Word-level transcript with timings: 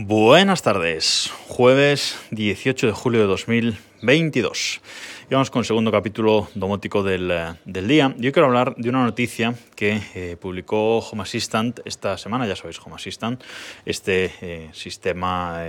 Buenas 0.00 0.62
tardes, 0.62 1.32
jueves 1.48 2.16
18 2.30 2.86
de 2.86 2.92
julio 2.92 3.20
de 3.20 3.26
2022. 3.26 4.80
Y 5.28 5.34
vamos 5.34 5.50
con 5.50 5.58
el 5.58 5.66
segundo 5.66 5.90
capítulo 5.90 6.46
domótico 6.54 7.02
del, 7.02 7.28
eh, 7.32 7.54
del 7.64 7.88
día. 7.88 8.14
Yo 8.16 8.30
quiero 8.30 8.46
hablar 8.46 8.76
de 8.76 8.90
una 8.90 9.02
noticia 9.02 9.56
que 9.74 10.00
eh, 10.14 10.36
publicó 10.40 10.98
Home 10.98 11.22
Assistant 11.22 11.80
esta 11.84 12.16
semana, 12.16 12.46
ya 12.46 12.54
sabéis, 12.54 12.78
Home 12.78 12.94
Assistant, 12.94 13.42
este 13.86 14.30
eh, 14.40 14.70
sistema 14.72 15.64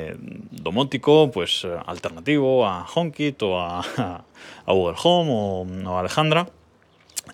domótico 0.51 1.31
pues 1.31 1.65
alternativo 1.87 2.67
a 2.67 2.85
HomeKit 2.85 3.41
o 3.41 3.59
a, 3.59 3.79
a 4.67 4.71
Google 4.71 4.97
Home 5.01 5.31
o, 5.31 5.89
o 5.89 5.97
a 5.97 6.01
Alejandra. 6.01 6.45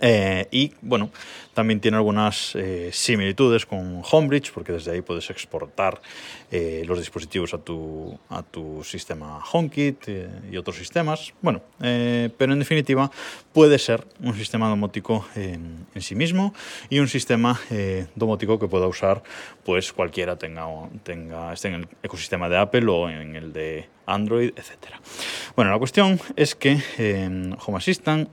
Eh, 0.02 0.48
y 0.52 0.74
bueno, 0.82 1.10
también 1.54 1.80
tiene 1.80 1.98
algunas 1.98 2.56
eh, 2.56 2.90
similitudes 2.92 3.66
con 3.66 4.02
Homebridge, 4.10 4.52
porque 4.52 4.74
desde 4.74 4.92
ahí 4.92 5.02
puedes 5.02 5.30
exportar 5.30 6.02
eh, 6.52 6.84
los 6.86 7.00
dispositivos 7.00 7.54
a 7.54 7.58
tu, 7.58 8.18
a 8.30 8.44
tu 8.44 8.84
sistema 8.84 9.42
HomeKit 9.52 10.08
y 10.52 10.58
otros 10.58 10.78
sistemas. 10.78 11.34
Bueno, 11.42 11.62
pero 11.80 12.54
en 12.54 12.60
definitiva 12.60 13.12
puede 13.54 13.80
ser 13.80 14.06
un 14.22 14.36
sistema 14.36 14.70
domótico 14.70 15.26
en, 15.36 15.86
sí 16.00 16.16
mismo 16.16 16.54
y 16.90 17.00
un 17.00 17.08
sistema 17.08 17.60
domótico 18.16 18.60
que 18.60 18.68
pueda 18.68 18.88
usar 18.88 19.24
pues 19.64 19.94
cualquiera 19.94 20.36
tenga, 20.38 20.66
tenga, 21.04 21.54
esté 21.54 21.70
en 21.70 21.76
el 21.76 21.88
ecosistema 22.04 22.50
de 22.50 22.58
Apple 22.58 22.86
o 22.90 23.10
en 23.10 23.36
el 23.36 23.54
de 23.54 23.88
Android, 24.06 24.52
etc. 24.56 24.96
Bueno, 25.56 25.72
la 25.72 25.80
cuestión 25.80 26.20
es 26.36 26.56
que 26.56 26.78
Home 27.66 27.78
Assistant 27.78 28.30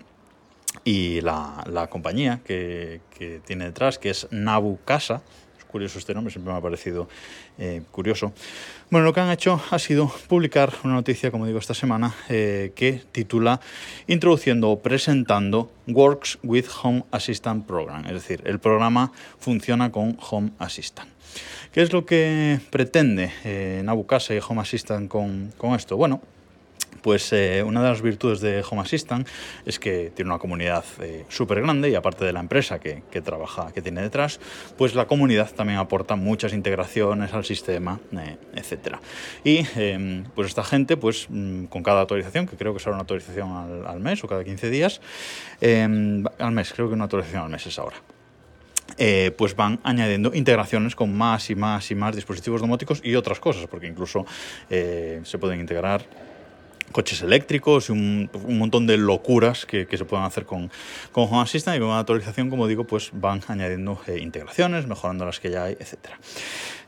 y 0.84 1.20
la, 1.20 1.86
compañía 1.90 2.40
que, 2.44 3.00
tiene 3.46 3.66
detrás, 3.66 3.98
que 3.98 4.10
es 4.10 4.26
Nabu 4.30 4.78
Casa. 4.84 5.22
Es 5.58 5.64
curioso 5.64 5.98
este 5.98 6.14
nombre, 6.14 6.32
siempre 6.32 6.52
me 6.52 6.58
ha 6.58 6.62
parecido 6.62 7.08
eh, 7.58 7.82
curioso. 7.90 8.32
Bueno, 8.90 9.06
lo 9.06 9.12
que 9.12 9.20
han 9.20 9.30
hecho 9.30 9.62
ha 9.70 9.78
sido 9.78 10.12
publicar 10.28 10.72
una 10.84 10.94
noticia, 10.94 11.30
como 11.30 11.46
digo, 11.46 11.58
esta 11.58 11.74
semana, 11.74 12.14
eh, 12.28 12.72
que 12.74 13.02
titula 13.12 13.60
Introduciendo 14.06 14.70
o 14.70 14.80
presentando 14.80 15.72
Works 15.86 16.38
with 16.42 16.66
Home 16.82 17.04
Assistant 17.10 17.66
Program. 17.66 18.04
Es 18.06 18.12
decir, 18.12 18.42
el 18.44 18.58
programa 18.58 19.12
funciona 19.38 19.92
con 19.92 20.18
Home 20.30 20.50
Assistant. 20.58 21.08
¿Qué 21.72 21.80
es 21.80 21.92
lo 21.92 22.04
que 22.04 22.60
pretende 22.70 23.32
eh, 23.44 23.80
Nabu 23.82 24.04
Casa 24.04 24.34
y 24.34 24.40
Home 24.46 24.60
Assistant 24.60 25.08
con, 25.08 25.54
con 25.56 25.74
esto? 25.74 25.96
Bueno, 25.96 26.20
pues 27.02 27.32
eh, 27.32 27.62
una 27.66 27.82
de 27.82 27.88
las 27.88 28.00
virtudes 28.00 28.40
de 28.40 28.64
Home 28.70 28.82
Assistant 28.82 29.28
es 29.66 29.78
que 29.78 30.12
tiene 30.14 30.30
una 30.30 30.38
comunidad 30.38 30.84
eh, 31.00 31.24
súper 31.28 31.60
grande 31.60 31.90
y 31.90 31.94
aparte 31.94 32.24
de 32.24 32.32
la 32.32 32.40
empresa 32.40 32.78
que, 32.78 33.02
trabaja, 33.22 33.72
que 33.72 33.82
tiene 33.82 34.00
detrás, 34.00 34.40
pues 34.78 34.94
la 34.94 35.06
comunidad 35.06 35.50
también 35.50 35.78
aporta 35.78 36.16
muchas 36.16 36.52
integraciones 36.52 37.34
al 37.34 37.44
sistema, 37.44 38.00
eh, 38.12 38.36
etc. 38.54 38.96
Y 39.44 39.66
em, 39.76 40.24
pues 40.34 40.48
esta 40.48 40.64
gente, 40.64 40.96
pues 40.96 41.26
mm, 41.28 41.64
con 41.64 41.82
cada 41.82 42.02
actualización, 42.02 42.46
que 42.46 42.56
creo 42.56 42.72
que 42.72 42.78
será 42.78 42.92
una 42.92 43.02
actualización 43.02 43.84
al, 43.86 44.00
mes 44.00 44.22
o 44.24 44.28
cada 44.28 44.44
15 44.44 44.70
días, 44.70 45.00
em, 45.60 46.24
al 46.38 46.52
mes, 46.52 46.72
creo 46.72 46.88
que 46.88 46.94
una 46.94 47.04
actualización 47.04 47.42
al 47.42 47.50
mes 47.50 47.66
es 47.66 47.78
ahora. 47.78 47.96
Eh, 48.98 49.32
pues 49.38 49.56
van 49.56 49.80
añadiendo 49.84 50.32
integraciones 50.34 50.94
con 50.94 51.16
más 51.16 51.48
y 51.50 51.54
más 51.54 51.90
y 51.90 51.94
más 51.94 52.14
dispositivos 52.14 52.60
domóticos 52.60 53.00
y 53.02 53.14
otras 53.14 53.40
cosas, 53.40 53.66
porque 53.66 53.86
incluso 53.86 54.26
se 54.68 55.38
pueden 55.38 55.60
integrar 55.60 56.04
coches 56.90 57.22
eléctricos 57.22 57.88
y 57.88 57.92
un, 57.92 58.30
montón 58.46 58.86
de 58.86 58.96
locuras 58.96 59.66
que, 59.66 59.86
que, 59.86 59.96
se 59.96 60.04
pueden 60.04 60.24
hacer 60.24 60.44
con, 60.44 60.70
con 61.12 61.24
Home 61.24 61.42
Assistant 61.42 61.76
y 61.76 61.80
con 61.80 61.88
una 61.88 62.00
actualización, 62.00 62.50
como 62.50 62.66
digo, 62.66 62.84
pues 62.84 63.10
van 63.12 63.40
añadiendo 63.48 64.00
eh, 64.06 64.18
integraciones, 64.18 64.86
mejorando 64.86 65.24
las 65.24 65.40
que 65.40 65.50
ya 65.50 65.64
hay, 65.64 65.72
etc. 65.74 65.98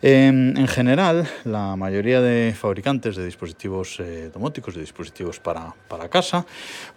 Eh, 0.07 0.27
en 0.27 0.69
general, 0.69 1.27
la 1.45 1.77
mayoría 1.77 2.21
de 2.21 2.55
fabricantes 2.55 3.17
de 3.17 3.25
dispositivos 3.25 3.98
eh, 4.01 4.31
domóticos, 4.31 4.75
de 4.75 4.83
dispositivos 4.83 5.41
para, 5.41 5.75
para 5.89 6.11
casa, 6.11 6.45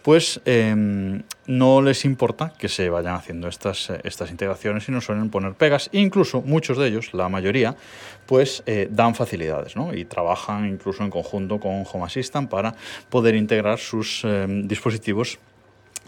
pues 0.01 0.41
em, 0.43 1.23
no 1.45 1.81
les 1.81 2.03
importa 2.03 2.51
que 2.59 2.67
se 2.67 2.89
vayan 2.89 3.15
haciendo 3.15 3.47
estas, 3.47 3.91
eh, 3.91 4.01
estas 4.03 4.29
integraciones 4.29 4.89
y 4.89 4.91
no 4.91 4.99
suelen 4.99 5.29
poner 5.29 5.53
pegas. 5.53 5.87
Incluso 5.93 6.41
muchos 6.41 6.77
de 6.77 6.89
ellos, 6.89 7.13
la 7.13 7.29
mayoría, 7.29 7.77
pues 8.25 8.61
eh, 8.65 8.89
dan 8.91 9.15
facilidades 9.15 9.77
¿no? 9.77 9.93
y 9.93 10.03
trabajan 10.03 10.67
incluso 10.67 11.01
en 11.01 11.09
conjunto 11.09 11.61
con 11.61 11.85
Home 11.89 12.03
Assistant 12.03 12.49
para 12.49 12.75
poder 13.09 13.35
integrar 13.35 13.79
sus 13.79 14.23
eh, 14.25 14.45
dispositivos 14.65 15.39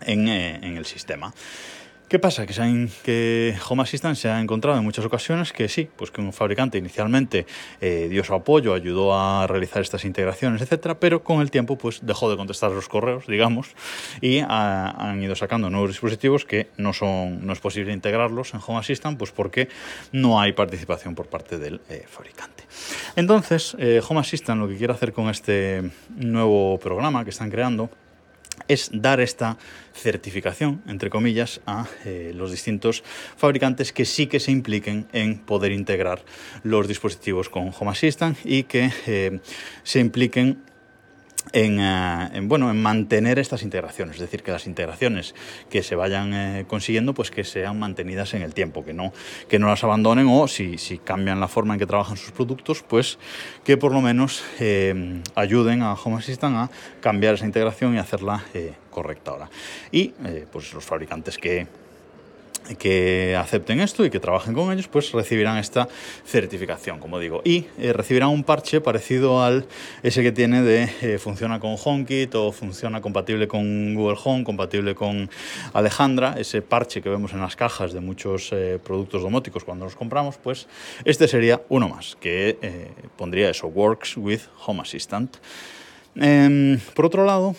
eh, 0.06 0.60
en, 0.62 0.78
el 0.78 0.86
sistema. 0.86 1.34
¿Qué 2.10 2.18
pasa? 2.18 2.48
Que, 2.48 2.54
saben 2.54 2.90
que 3.04 3.56
Home 3.70 3.84
Assistant 3.84 4.16
se 4.16 4.30
ha 4.30 4.42
encontrado 4.42 4.80
en 4.80 4.84
muchas 4.84 5.06
ocasiones 5.06 5.54
que 5.54 5.70
sí, 5.70 5.88
pues 5.96 6.10
que 6.10 6.22
un 6.22 6.34
fabricante 6.34 6.80
inicialmente 6.80 7.46
eh, 7.82 8.08
dio 8.10 8.24
su 8.24 8.34
apoyo, 8.34 8.74
ayudó 8.74 9.14
a 9.14 9.46
realizar 9.46 9.84
estas 9.84 10.04
integraciones, 10.06 10.60
etcétera, 10.64 11.00
pero 11.00 11.22
con 11.22 11.40
el 11.40 11.52
tiempo 11.52 11.78
pues 11.78 12.00
dejó 12.04 12.32
de 12.32 12.36
contestar 12.36 12.72
los 12.72 12.90
correos, 12.90 13.28
digamos, 13.28 13.76
y 14.22 14.40
ha, 14.40 14.90
han 14.90 15.22
ido 15.22 15.36
sacando 15.36 15.70
nuevos 15.70 15.92
dispositivos 15.92 16.46
que 16.46 16.70
no 16.78 16.94
son 16.94 17.46
no 17.46 17.54
es 17.54 17.60
posible 17.60 17.94
integrarlos 17.94 18.56
en 18.56 18.62
Home 18.66 18.80
Assistant, 18.80 19.16
pues 19.16 19.32
porque 19.32 19.70
no 20.12 20.42
hay 20.42 20.54
participación 20.54 21.14
por 21.14 21.28
parte 21.28 21.60
del 21.60 21.80
eh, 21.90 22.06
fabricante. 22.10 22.64
Entonces, 23.18 23.76
eh, 23.78 24.02
Home 24.10 24.22
Assistant 24.22 24.60
lo 24.60 24.68
que 24.68 24.78
quiere 24.78 24.94
hacer 24.94 25.14
con 25.14 25.30
este 25.30 25.92
nuevo 26.16 26.80
programa 26.80 27.24
que 27.24 27.30
están 27.30 27.52
creando 27.52 27.92
es 28.68 28.90
dar 28.94 29.20
esta 29.20 29.58
certificación, 29.94 30.82
entre 30.88 31.10
comillas, 31.10 31.62
a 31.66 31.88
eh, 32.06 32.32
los 32.36 32.52
distintos 32.52 33.04
fabricantes 33.38 33.92
que 33.94 34.06
sí 34.06 34.28
que 34.28 34.40
se 34.40 34.52
impliquen 34.52 35.08
en 35.14 35.40
poder 35.40 35.72
integrar 35.72 36.24
los 36.64 36.88
dispositivos 36.88 37.50
con 37.50 37.72
Home 37.78 37.92
Assistant 37.92 38.38
y 38.44 38.64
que 38.64 38.92
eh, 39.08 39.40
se 39.84 40.00
impliquen 40.00 40.64
en, 41.54 41.80
uh, 41.80 42.30
en, 42.34 42.48
bueno, 42.48 42.70
en 42.70 42.82
mantener 42.82 43.40
estas 43.40 43.64
integraciones, 43.64 44.16
es 44.16 44.22
decir, 44.22 44.44
que 44.44 44.52
las 44.52 44.68
integraciones 44.68 45.36
que 45.70 45.84
se 45.84 45.96
vayan 45.96 46.34
eh, 46.34 46.66
consiguiendo, 46.68 47.14
pues 47.14 47.32
que 47.32 47.44
sean 47.44 47.80
mantenidas 47.80 48.34
en 48.34 48.42
el 48.42 48.54
tiempo, 48.54 48.86
que 48.86 48.94
no, 48.94 49.14
que 49.48 49.60
no 49.60 49.68
las 49.68 49.84
abandonen 49.84 50.28
o 50.30 50.48
si, 50.48 50.78
si 50.78 50.98
cambian 50.98 51.40
la 51.40 51.48
forma 51.48 51.74
en 51.74 51.80
que 51.80 51.86
trabajan 51.86 52.18
sus 52.18 52.32
productos, 52.32 52.84
pues 52.84 53.18
que 53.64 53.78
por 53.78 53.94
lo 53.94 54.02
menos 54.02 54.44
eh, 54.60 55.22
ayuden 55.36 55.82
a 55.82 55.94
Home 55.94 56.18
Assistant 56.18 56.56
a 56.56 56.70
cambiar 57.02 57.36
esa 57.36 57.46
integración 57.46 57.96
y 57.96 57.98
hacerla 57.98 58.44
eh, 58.54 58.74
correcta 58.90 59.32
ahora. 59.32 59.50
Y 59.92 60.14
pues 60.52 60.74
los 60.74 60.84
fabricantes 60.84 61.38
que 61.38 61.68
que 62.78 63.36
acepten 63.36 63.80
esto 63.80 64.06
y 64.06 64.10
que 64.10 64.20
trabajen 64.20 64.54
con 64.54 64.72
ellos, 64.72 64.88
pues 64.88 65.12
recibirán 65.12 65.58
esta 65.58 65.88
certificación, 66.26 67.00
como 67.00 67.20
digo. 67.20 67.42
Y 67.44 67.66
eh, 67.78 67.94
recibirán 67.94 68.30
un 68.30 68.44
parche 68.44 68.82
parecido 68.82 69.44
al 69.44 69.66
ese 70.04 70.22
que 70.22 70.32
tiene 70.32 70.62
de 70.62 70.90
eh, 71.02 71.18
funciona 71.18 71.60
con 71.60 71.76
HomeKit 71.84 72.34
o 72.36 72.52
funciona 72.52 73.02
compatible 73.02 73.48
con 73.48 73.96
Google 73.96 74.18
Home, 74.24 74.44
compatible 74.44 74.96
con 74.96 75.30
Alejandra, 75.74 76.36
ese 76.38 76.62
parche 76.62 77.02
que 77.02 77.10
vemos 77.10 77.34
en 77.34 77.42
las 77.42 77.56
cajas 77.56 77.94
de 77.94 78.00
muchos 78.00 78.52
eh, 78.52 78.80
productos 78.84 79.22
domóticos 79.22 79.64
cuando 79.64 79.86
los 79.86 79.96
compramos, 79.96 80.38
pues 80.38 80.68
este 81.06 81.28
sería 81.28 81.62
uno 81.70 81.90
más, 81.90 82.18
que 82.20 82.58
pondría 83.16 83.50
eso, 83.50 83.68
Works 83.68 84.18
with 84.18 84.42
Home 84.66 84.82
Assistant. 84.82 85.38
Em, 86.16 86.80
por 86.94 87.06
otro 87.06 87.26
lado, 87.26 87.56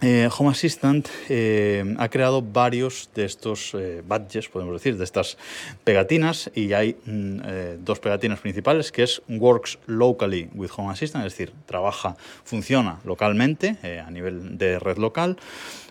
eh, 0.00 0.28
Home 0.36 0.50
Assistant 0.50 1.08
eh, 1.28 1.94
ha 1.98 2.08
creado 2.08 2.42
varios 2.42 3.10
de 3.14 3.24
estos 3.24 3.74
eh, 3.74 4.02
badges, 4.06 4.48
podemos 4.48 4.74
decir, 4.74 4.96
de 4.96 5.04
estas 5.04 5.36
pegatinas, 5.84 6.50
y 6.54 6.72
hay 6.72 6.96
mm, 7.04 7.40
eh, 7.44 7.78
dos 7.80 7.98
pegatinas 7.98 8.40
principales, 8.40 8.92
que 8.92 9.02
es 9.02 9.22
Works 9.28 9.78
Locally 9.86 10.48
with 10.54 10.70
Home 10.76 10.92
Assistant, 10.92 11.26
es 11.26 11.32
decir, 11.32 11.52
trabaja, 11.66 12.16
funciona 12.44 13.00
localmente 13.04 13.76
a 14.04 14.10
nivel 14.10 14.56
de 14.58 14.78
red 14.78 14.98
local, 14.98 15.36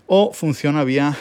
o 0.08 0.32
funciona 0.32 0.84
vía 0.86 1.18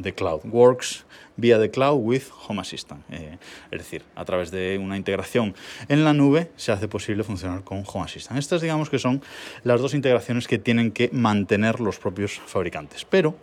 The 0.00 0.14
Cloud, 0.14 0.42
Works 0.44 1.04
vía 1.36 1.58
The 1.58 1.70
Cloud 1.70 2.00
with 2.02 2.24
Home 2.48 2.60
Assistant. 2.60 3.02
Eh, 3.10 3.38
es 3.70 3.78
decir, 3.78 4.02
a 4.14 4.24
través 4.24 4.50
de 4.50 4.78
una 4.78 4.96
integración 4.96 5.54
en 5.88 6.04
la 6.04 6.12
nube 6.12 6.50
se 6.56 6.72
hace 6.72 6.88
posible 6.88 7.24
funcionar 7.24 7.64
con 7.64 7.84
Home 7.86 8.04
Assistant. 8.04 8.38
Estas 8.38 8.60
digamos 8.60 8.90
que 8.90 8.98
son 8.98 9.22
las 9.62 9.80
dos 9.80 9.94
integraciones 9.94 10.46
que 10.46 10.58
tienen 10.58 10.92
que 10.92 11.10
mantener 11.12 11.80
los 11.80 11.98
propios 11.98 12.40
fabricantes. 12.46 13.04
Pero 13.04 13.34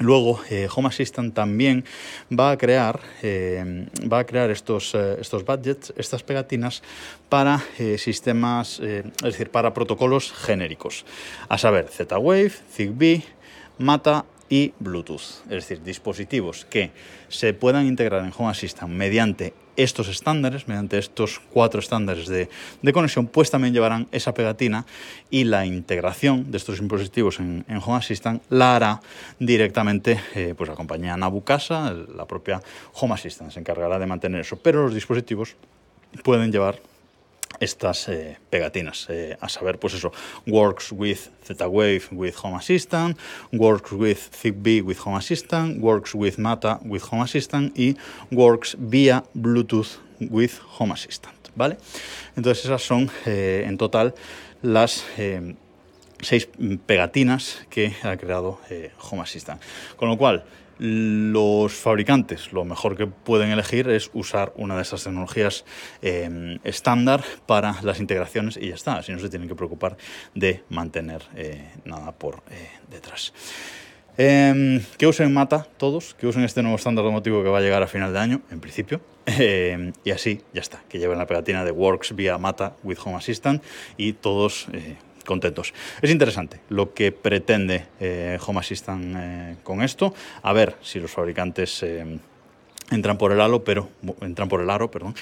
Luego, 0.00 0.40
eh, 0.50 0.66
Home 0.74 0.88
Assistant 0.88 1.32
también 1.32 1.84
va 2.36 2.50
a 2.50 2.58
crear, 2.58 2.98
eh, 3.22 3.86
va 4.12 4.18
a 4.18 4.26
crear 4.26 4.50
estos, 4.50 4.92
estos 4.92 5.44
budgets, 5.44 5.94
estas 5.96 6.24
pegatinas 6.24 6.82
para 7.28 7.62
sistemas, 7.96 8.80
es 8.80 9.04
decir, 9.22 9.50
para 9.50 9.72
protocolos 9.72 10.32
genéricos, 10.32 11.06
a 11.48 11.58
saber, 11.58 11.86
Z-Wave, 11.90 12.50
Zigbee, 12.72 13.22
MATA 13.78 14.24
y 14.48 14.72
Bluetooth, 14.78 15.42
es 15.44 15.48
decir, 15.48 15.82
dispositivos 15.82 16.64
que 16.64 16.90
se 17.28 17.54
puedan 17.54 17.86
integrar 17.86 18.24
en 18.24 18.32
Home 18.36 18.50
Assistant 18.50 18.92
mediante 18.92 19.54
estos 19.76 20.08
estándares, 20.08 20.68
mediante 20.68 20.98
estos 20.98 21.40
cuatro 21.50 21.80
estándares 21.80 22.28
de, 22.28 22.48
de, 22.82 22.92
conexión, 22.92 23.26
pues 23.26 23.50
también 23.50 23.74
llevarán 23.74 24.06
esa 24.12 24.34
pegatina 24.34 24.86
y 25.30 25.44
la 25.44 25.66
integración 25.66 26.50
de 26.50 26.58
estos 26.58 26.78
dispositivos 26.78 27.40
en, 27.40 27.64
en 27.68 27.78
Home 27.78 27.96
Assistant 27.96 28.42
la 28.50 28.76
hará 28.76 29.00
directamente 29.38 30.20
eh, 30.34 30.54
pues 30.56 30.68
la 30.68 30.76
compañía 30.76 31.16
Nabucasa, 31.16 31.92
la 31.92 32.26
propia 32.26 32.62
Home 32.94 33.14
Assistant 33.14 33.50
se 33.50 33.60
encargará 33.60 33.98
de 33.98 34.06
mantener 34.06 34.42
eso, 34.42 34.56
pero 34.56 34.84
los 34.84 34.94
dispositivos 34.94 35.56
pueden 36.22 36.52
llevar 36.52 36.80
estas 37.60 38.08
eh, 38.08 38.38
pegatinas, 38.50 39.06
eh, 39.08 39.36
a 39.40 39.48
saber, 39.48 39.78
pues 39.78 39.94
eso, 39.94 40.12
works 40.46 40.92
with 40.92 41.30
Z-Wave 41.46 42.02
with 42.10 42.34
Home 42.42 42.56
Assistant, 42.56 43.18
works 43.52 43.92
with 43.92 44.18
Zigbee 44.32 44.82
with 44.82 44.98
Home 45.04 45.16
Assistant, 45.16 45.80
works 45.80 46.14
with 46.14 46.38
Mata 46.38 46.80
with 46.84 47.02
Home 47.10 47.22
Assistant 47.22 47.76
y 47.78 47.96
works 48.30 48.76
vía 48.78 49.24
Bluetooth 49.34 49.98
with 50.20 50.52
Home 50.78 50.92
Assistant, 50.92 51.36
¿vale? 51.54 51.76
Entonces 52.36 52.64
esas 52.64 52.82
son 52.82 53.10
eh, 53.26 53.64
en 53.66 53.76
total 53.76 54.14
las 54.62 55.04
seis 56.20 56.48
pegatinas 56.86 57.66
que 57.68 57.94
ha 58.02 58.16
creado 58.16 58.58
Home 59.10 59.22
Assistant. 59.22 59.60
Con 59.96 60.08
lo 60.08 60.16
cual, 60.16 60.44
los 60.78 61.72
fabricantes 61.72 62.52
lo 62.52 62.64
mejor 62.64 62.96
que 62.96 63.06
pueden 63.06 63.50
elegir 63.50 63.88
es 63.88 64.10
usar 64.12 64.52
una 64.56 64.76
de 64.76 64.82
esas 64.82 65.04
tecnologías 65.04 65.64
eh, 66.02 66.58
estándar 66.64 67.24
para 67.46 67.80
las 67.82 68.00
integraciones 68.00 68.56
y 68.56 68.68
ya 68.68 68.74
está, 68.74 68.96
así 68.96 69.12
no 69.12 69.18
se 69.18 69.28
tienen 69.28 69.48
que 69.48 69.54
preocupar 69.54 69.96
de 70.34 70.62
mantener 70.68 71.22
eh, 71.36 71.70
nada 71.84 72.12
por 72.12 72.42
eh, 72.50 72.68
detrás. 72.90 73.32
Em, 74.16 74.80
que 74.96 75.08
usen 75.08 75.32
Mata 75.34 75.66
todos, 75.76 76.14
que 76.14 76.28
usen 76.28 76.44
este 76.44 76.62
nuevo 76.62 76.76
estándar 76.76 77.04
domótico 77.04 77.42
que 77.42 77.48
va 77.48 77.58
a 77.58 77.60
llegar 77.60 77.82
a 77.82 77.88
final 77.88 78.12
de 78.12 78.18
año, 78.20 78.42
en 78.50 78.60
principio, 78.60 79.00
em, 79.26 79.92
y 80.04 80.10
así 80.10 80.42
ya 80.52 80.60
está, 80.60 80.82
que 80.88 80.98
lleven 80.98 81.18
la 81.18 81.26
pegatina 81.26 81.64
de 81.64 81.72
Works 81.72 82.14
vía 82.14 82.38
Mata 82.38 82.76
with 82.84 82.98
Home 83.04 83.16
Assistant 83.16 83.62
y 83.96 84.12
todos 84.12 84.68
contentos. 85.24 85.74
Es 86.00 86.10
interesante 86.10 86.60
lo 86.68 86.94
que 86.94 87.12
pretende 87.12 87.86
eh, 88.00 88.38
Home 88.46 88.60
Assistant 88.60 89.16
eh, 89.16 89.56
con 89.62 89.82
esto. 89.82 90.14
A 90.42 90.52
ver 90.52 90.76
si 90.82 91.00
los 91.00 91.10
fabricantes 91.10 91.82
eh, 91.82 92.18
entran 92.90 93.16
por 93.16 93.32
el 93.32 93.40
aro, 93.40 93.64
pero 93.64 93.88
entran 94.20 94.48
por 94.48 94.60
el 94.60 94.68
aro, 94.68 94.90
perdón, 94.90 95.14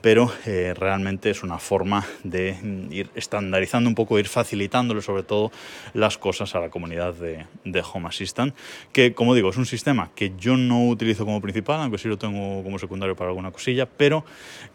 pero 0.00 0.32
eh, 0.46 0.74
realmente 0.76 1.30
es 1.30 1.42
una 1.42 1.58
forma 1.58 2.06
de 2.22 2.56
ir 2.90 3.10
estandarizando 3.14 3.88
un 3.88 3.94
poco, 3.94 4.18
ir 4.18 4.28
facilitándole 4.28 5.02
sobre 5.02 5.22
todo 5.22 5.50
las 5.94 6.16
cosas 6.16 6.54
a 6.54 6.60
la 6.60 6.70
comunidad 6.70 7.14
de, 7.14 7.46
Home 7.92 8.08
Assistant, 8.08 8.54
que 8.92 9.14
como 9.14 9.34
digo 9.34 9.50
es 9.50 9.56
un 9.56 9.66
sistema 9.66 10.10
que 10.14 10.32
yo 10.36 10.56
no 10.56 10.88
utilizo 10.88 11.24
como 11.24 11.40
principal, 11.40 11.80
aunque 11.80 11.98
sí 11.98 12.08
lo 12.08 12.18
tengo 12.18 12.62
como 12.62 12.78
secundario 12.78 13.16
para 13.16 13.30
alguna 13.30 13.50
cosilla, 13.50 13.86
pero 13.86 14.24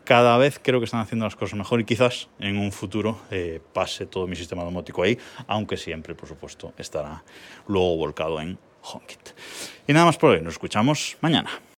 cada 0.03 0.37
vez 0.37 0.59
creo 0.61 0.79
que 0.79 0.85
están 0.85 1.01
haciendo 1.01 1.25
las 1.25 1.35
cosas 1.35 1.57
mejor 1.57 1.81
y 1.81 1.85
quizás 1.85 2.29
en 2.39 2.57
un 2.57 2.71
futuro 2.71 3.19
eh, 3.29 3.61
pase 3.73 4.05
todo 4.05 4.25
mi 4.27 4.35
sistema 4.35 4.63
domótico 4.63 5.03
ahí, 5.03 5.17
aunque 5.47 5.77
siempre 5.77 6.15
por 6.15 6.27
supuesto 6.27 6.73
estará 6.77 7.23
luego 7.67 7.97
volcado 7.97 8.39
en 8.39 8.57
HomeKit. 8.81 9.29
Y 9.87 9.93
nada 9.93 10.05
más 10.05 10.17
por 10.17 10.31
hoy, 10.31 10.41
nos 10.41 10.53
escuchamos 10.53 11.17
mañana. 11.21 11.72